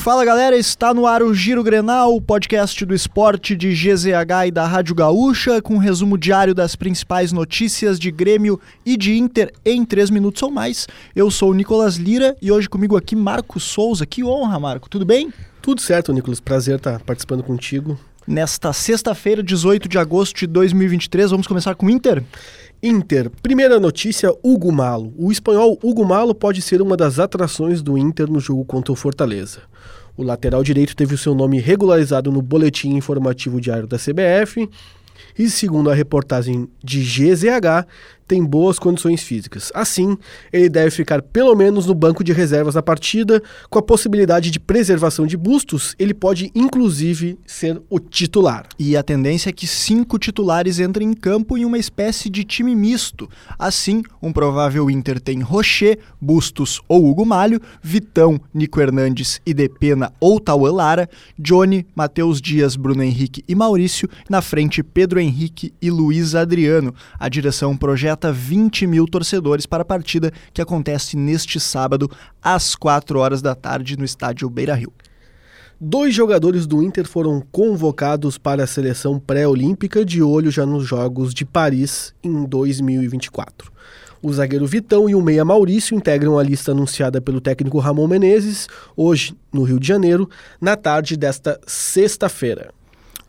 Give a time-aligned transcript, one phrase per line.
[0.00, 4.50] Fala galera, está no ar o Giro Grenal, o podcast do esporte de GZH e
[4.50, 9.52] da Rádio Gaúcha, com um resumo diário das principais notícias de Grêmio e de Inter
[9.62, 10.88] em 3 minutos ou mais.
[11.14, 14.06] Eu sou o Nicolas Lira e hoje comigo aqui Marco Souza.
[14.06, 15.30] Que honra, Marco, tudo bem?
[15.60, 16.40] Tudo certo, Nicolas.
[16.40, 18.00] Prazer estar participando contigo.
[18.26, 22.22] Nesta sexta-feira, 18 de agosto de 2023, vamos começar com o Inter?
[22.82, 23.30] Inter.
[23.42, 25.12] Primeira notícia, Hugo Malo.
[25.18, 28.96] O espanhol Hugo Malo pode ser uma das atrações do Inter no jogo contra o
[28.96, 29.60] Fortaleza.
[30.16, 34.66] O lateral direito teve o seu nome regularizado no boletim informativo diário da CBF
[35.38, 37.86] e, segundo a reportagem de GZH,
[38.30, 39.72] tem boas condições físicas.
[39.74, 40.16] Assim,
[40.52, 44.60] ele deve ficar pelo menos no banco de reservas na partida, com a possibilidade de
[44.60, 48.66] preservação de bustos, ele pode inclusive ser o titular.
[48.78, 52.72] E a tendência é que cinco titulares entrem em campo em uma espécie de time
[52.76, 53.28] misto.
[53.58, 60.12] Assim, um provável Inter tem Rocher, Bustos ou Hugo Malho, Vitão, Nico Hernandes e Depena
[60.20, 65.90] ou Tauan Lara, Johnny, Matheus Dias, Bruno Henrique e Maurício, na frente Pedro Henrique e
[65.90, 66.94] Luiz Adriano.
[67.18, 72.10] A direção projeta 20 mil torcedores para a partida que acontece neste sábado,
[72.42, 74.92] às 4 horas da tarde, no estádio Beira Rio.
[75.80, 81.32] Dois jogadores do Inter foram convocados para a seleção pré-olímpica de olho já nos Jogos
[81.32, 83.72] de Paris em 2024.
[84.22, 88.68] O zagueiro Vitão e o meia Maurício integram a lista anunciada pelo técnico Ramon Menezes,
[88.94, 90.28] hoje no Rio de Janeiro,
[90.60, 92.74] na tarde desta sexta-feira.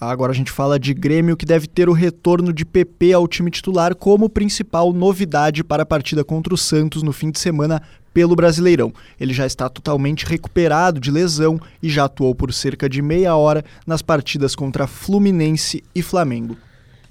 [0.00, 3.50] Agora a gente fala de Grêmio que deve ter o retorno de PP ao time
[3.50, 7.80] titular como principal novidade para a partida contra o Santos no fim de semana
[8.12, 8.92] pelo Brasileirão.
[9.18, 13.64] Ele já está totalmente recuperado de lesão e já atuou por cerca de meia hora
[13.86, 16.56] nas partidas contra Fluminense e Flamengo.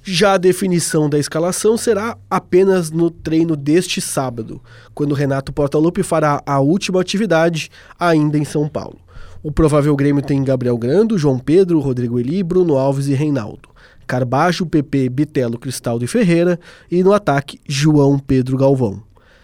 [0.06, 4.61] Já a definição da escalação será apenas no treino deste sábado,
[4.94, 9.03] quando Renato Portaluppi fará a última atividade ainda em São Paulo.
[9.44, 13.67] O provável Grêmio tem Gabriel Grando, João Pedro, Rodrigo Eli, Bruno Alves e Reinaldo.
[14.08, 16.58] Carbajo, PP, Bitelo, Cristaldo e Ferreira.
[16.89, 19.03] E no ataque, João Pedro Galvão.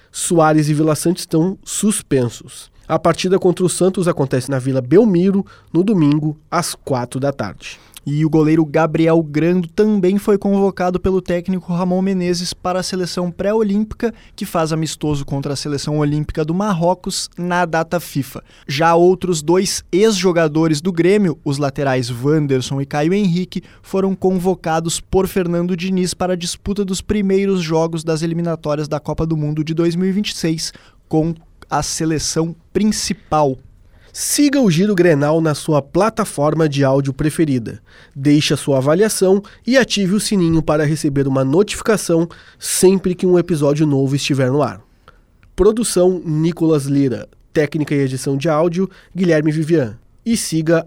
[0.09, 2.71] Soares e Vila Sante estão suspensos.
[2.87, 7.77] A partida contra o Santos acontece na Vila Belmiro no domingo, às quatro da tarde.
[8.05, 13.29] E o goleiro Gabriel Grando também foi convocado pelo técnico Ramon Menezes para a seleção
[13.29, 18.43] pré-olímpica, que faz amistoso contra a seleção olímpica do Marrocos na data FIFA.
[18.67, 25.27] Já outros dois ex-jogadores do Grêmio, os laterais Wanderson e Caio Henrique, foram convocados por
[25.27, 29.73] Fernando Diniz para a disputa dos primeiros jogos das eliminatórias da Copa do Mundo de
[29.73, 30.73] 2026
[31.07, 31.33] com
[31.69, 33.57] a seleção principal
[34.11, 37.81] Siga o Giro Grenal na sua plataforma de áudio preferida.
[38.15, 42.27] Deixe a sua avaliação e ative o sininho para receber uma notificação
[42.57, 44.81] sempre que um episódio novo estiver no ar.
[45.55, 47.27] Produção Nicolas Lira.
[47.53, 49.97] Técnica e edição de áudio Guilherme Vivian.
[50.25, 50.85] E siga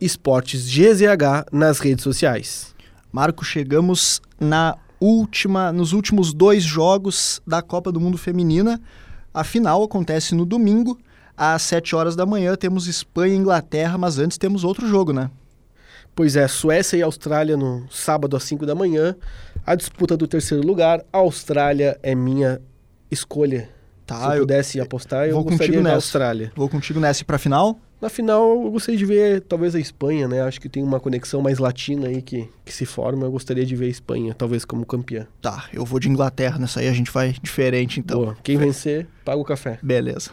[0.00, 2.74] esportesgzh nas redes sociais.
[3.10, 8.80] Marco, chegamos na última, nos últimos dois jogos da Copa do Mundo Feminina.
[9.32, 10.98] A final acontece no domingo
[11.36, 15.30] às 7 horas da manhã temos Espanha e Inglaterra, mas antes temos outro jogo, né?
[16.14, 19.16] Pois é, Suécia e Austrália no sábado às 5 da manhã.
[19.66, 21.04] A disputa do terceiro lugar.
[21.12, 22.60] A Austrália é minha
[23.10, 23.68] escolha.
[24.06, 25.94] Tá, Se eu, eu pudesse apostar, eu vou gostaria contigo da.
[25.94, 26.52] Austrália.
[26.54, 27.78] Vou contigo nessa para final?
[28.00, 30.42] Na final, eu gostaria de ver talvez a Espanha, né?
[30.42, 33.24] Acho que tem uma conexão mais latina aí que, que se forma.
[33.24, 35.26] Eu gostaria de ver a Espanha, talvez como campeã.
[35.40, 38.20] Tá, eu vou de Inglaterra nessa aí, a gente vai diferente então.
[38.20, 38.36] Boa.
[38.42, 39.78] Quem vencer, paga o café.
[39.82, 40.32] Beleza.